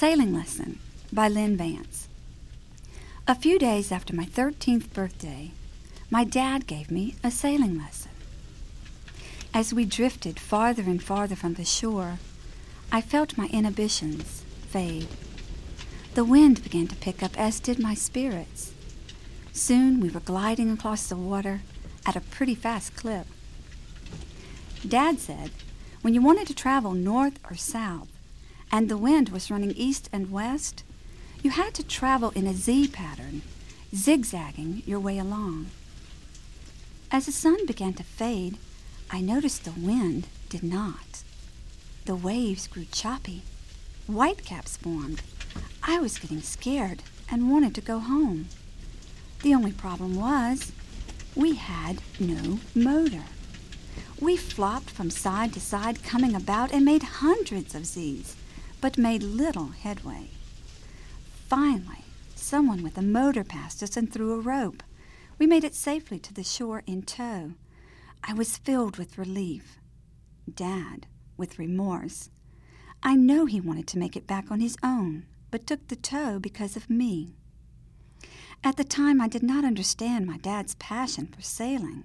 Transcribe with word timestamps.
Sailing 0.00 0.32
Lesson 0.32 0.78
by 1.12 1.28
Lynn 1.28 1.58
Vance. 1.58 2.08
A 3.28 3.34
few 3.34 3.58
days 3.58 3.92
after 3.92 4.16
my 4.16 4.24
13th 4.24 4.94
birthday, 4.94 5.50
my 6.08 6.24
dad 6.24 6.66
gave 6.66 6.90
me 6.90 7.16
a 7.22 7.30
sailing 7.30 7.76
lesson. 7.76 8.10
As 9.52 9.74
we 9.74 9.84
drifted 9.84 10.40
farther 10.40 10.84
and 10.84 11.02
farther 11.02 11.36
from 11.36 11.52
the 11.52 11.66
shore, 11.66 12.18
I 12.90 13.02
felt 13.02 13.36
my 13.36 13.48
inhibitions 13.48 14.42
fade. 14.68 15.08
The 16.14 16.24
wind 16.24 16.62
began 16.62 16.86
to 16.86 16.96
pick 16.96 17.22
up, 17.22 17.38
as 17.38 17.60
did 17.60 17.78
my 17.78 17.92
spirits. 17.92 18.72
Soon 19.52 20.00
we 20.00 20.08
were 20.08 20.20
gliding 20.20 20.70
across 20.70 21.08
the 21.08 21.16
water 21.16 21.60
at 22.06 22.16
a 22.16 22.22
pretty 22.22 22.54
fast 22.54 22.96
clip. 22.96 23.26
Dad 24.88 25.18
said 25.18 25.50
when 26.00 26.14
you 26.14 26.22
wanted 26.22 26.46
to 26.46 26.54
travel 26.54 26.94
north 26.94 27.38
or 27.50 27.54
south, 27.54 28.08
and 28.70 28.88
the 28.88 28.96
wind 28.96 29.30
was 29.30 29.50
running 29.50 29.72
east 29.72 30.08
and 30.12 30.30
west, 30.30 30.84
you 31.42 31.50
had 31.50 31.74
to 31.74 31.86
travel 31.86 32.30
in 32.34 32.46
a 32.46 32.54
Z 32.54 32.88
pattern, 32.88 33.42
zigzagging 33.94 34.82
your 34.86 35.00
way 35.00 35.18
along. 35.18 35.66
As 37.10 37.26
the 37.26 37.32
sun 37.32 37.66
began 37.66 37.94
to 37.94 38.04
fade, 38.04 38.58
I 39.10 39.20
noticed 39.20 39.64
the 39.64 39.72
wind 39.72 40.28
did 40.48 40.62
not. 40.62 41.24
The 42.04 42.14
waves 42.14 42.68
grew 42.68 42.86
choppy. 42.92 43.42
Whitecaps 44.06 44.76
formed. 44.76 45.22
I 45.82 45.98
was 45.98 46.18
getting 46.18 46.42
scared 46.42 47.02
and 47.30 47.50
wanted 47.50 47.74
to 47.76 47.80
go 47.80 47.98
home. 47.98 48.48
The 49.42 49.54
only 49.54 49.72
problem 49.72 50.16
was 50.16 50.72
we 51.34 51.54
had 51.54 52.02
no 52.18 52.60
motor. 52.74 53.24
We 54.20 54.36
flopped 54.36 54.90
from 54.90 55.10
side 55.10 55.52
to 55.54 55.60
side, 55.60 56.02
coming 56.02 56.34
about, 56.34 56.72
and 56.72 56.84
made 56.84 57.02
hundreds 57.02 57.74
of 57.74 57.86
Z's, 57.86 58.36
but 58.80 58.98
made 58.98 59.22
little 59.22 59.68
headway. 59.68 60.28
Finally, 61.48 62.04
someone 62.34 62.82
with 62.82 62.96
a 62.96 63.02
motor 63.02 63.44
passed 63.44 63.82
us 63.82 63.96
and 63.96 64.12
threw 64.12 64.32
a 64.32 64.40
rope. 64.40 64.82
We 65.38 65.46
made 65.46 65.64
it 65.64 65.74
safely 65.74 66.18
to 66.20 66.34
the 66.34 66.44
shore 66.44 66.82
in 66.86 67.02
tow. 67.02 67.52
I 68.22 68.34
was 68.34 68.58
filled 68.58 68.96
with 68.96 69.18
relief. 69.18 69.78
Dad, 70.52 71.06
with 71.36 71.58
remorse. 71.58 72.30
I 73.02 73.16
know 73.16 73.46
he 73.46 73.60
wanted 73.60 73.86
to 73.88 73.98
make 73.98 74.16
it 74.16 74.26
back 74.26 74.50
on 74.50 74.60
his 74.60 74.76
own, 74.82 75.26
but 75.50 75.66
took 75.66 75.88
the 75.88 75.96
tow 75.96 76.38
because 76.38 76.76
of 76.76 76.90
me. 76.90 77.34
At 78.62 78.76
the 78.76 78.84
time, 78.84 79.20
I 79.20 79.28
did 79.28 79.42
not 79.42 79.64
understand 79.64 80.26
my 80.26 80.36
dad's 80.36 80.74
passion 80.74 81.26
for 81.26 81.40
sailing. 81.40 82.04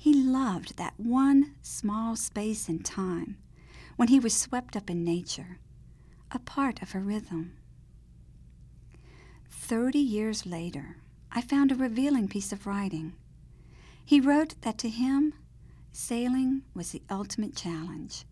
He 0.00 0.12
loved 0.12 0.76
that 0.76 0.94
one 0.98 1.54
small 1.62 2.16
space 2.16 2.68
in 2.68 2.80
time 2.80 3.38
when 3.96 4.08
he 4.08 4.18
was 4.18 4.34
swept 4.34 4.76
up 4.76 4.90
in 4.90 5.04
nature, 5.04 5.58
a 6.34 6.38
part 6.40 6.82
of 6.82 6.94
a 6.94 6.98
rhythm. 6.98 7.52
Thirty 9.48 9.98
years 9.98 10.44
later, 10.44 10.96
I 11.30 11.40
found 11.40 11.70
a 11.70 11.76
revealing 11.76 12.28
piece 12.28 12.52
of 12.52 12.66
writing. 12.66 13.14
He 14.04 14.20
wrote 14.20 14.60
that 14.62 14.76
to 14.78 14.88
him, 14.88 15.34
sailing 15.92 16.62
was 16.74 16.90
the 16.90 17.02
ultimate 17.08 17.56
challenge. 17.56 18.24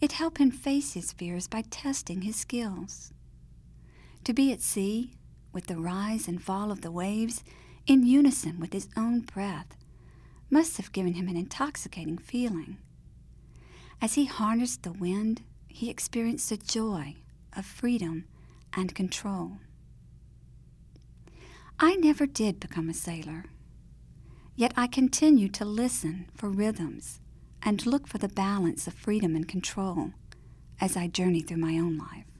It 0.00 0.12
helped 0.12 0.38
him 0.38 0.50
face 0.50 0.92
his 0.92 1.12
fears 1.12 1.48
by 1.48 1.62
testing 1.62 2.22
his 2.22 2.36
skills. 2.36 3.12
To 4.24 4.32
be 4.32 4.52
at 4.52 4.60
sea, 4.60 5.14
with 5.52 5.66
the 5.66 5.78
rise 5.78 6.28
and 6.28 6.42
fall 6.42 6.70
of 6.70 6.82
the 6.82 6.92
waves, 6.92 7.42
in 7.86 8.06
unison 8.06 8.60
with 8.60 8.72
his 8.72 8.88
own 8.96 9.20
breath, 9.20 9.76
must 10.50 10.76
have 10.76 10.92
given 10.92 11.14
him 11.14 11.28
an 11.28 11.36
intoxicating 11.36 12.18
feeling. 12.18 12.78
As 14.00 14.14
he 14.14 14.26
harnessed 14.26 14.82
the 14.82 14.92
wind, 14.92 15.42
he 15.66 15.88
experienced 15.88 16.50
the 16.50 16.56
joy 16.56 17.16
of 17.56 17.66
freedom 17.66 18.24
and 18.74 18.94
control. 18.94 19.58
I 21.78 21.96
never 21.96 22.26
did 22.26 22.60
become 22.60 22.88
a 22.88 22.94
sailor, 22.94 23.46
yet 24.54 24.72
I 24.76 24.86
continue 24.86 25.48
to 25.50 25.64
listen 25.64 26.26
for 26.34 26.48
rhythms 26.48 27.20
and 27.62 27.84
look 27.86 28.06
for 28.06 28.18
the 28.18 28.28
balance 28.28 28.86
of 28.86 28.94
freedom 28.94 29.34
and 29.36 29.48
control 29.48 30.12
as 30.80 30.96
I 30.96 31.06
journey 31.06 31.40
through 31.42 31.58
my 31.58 31.78
own 31.78 31.96
life. 31.96 32.31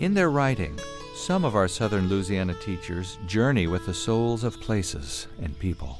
In 0.00 0.14
their 0.14 0.30
writing, 0.30 0.78
some 1.16 1.44
of 1.44 1.56
our 1.56 1.66
southern 1.66 2.08
Louisiana 2.08 2.54
teachers 2.54 3.18
journey 3.26 3.66
with 3.66 3.84
the 3.84 3.92
souls 3.92 4.44
of 4.44 4.60
places 4.60 5.26
and 5.42 5.58
people. 5.58 5.98